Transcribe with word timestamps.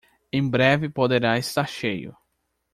Em 0.33 0.49
breve 0.49 0.89
poderá 0.89 1.37
estar 1.37 1.67
cheio. 1.69 2.17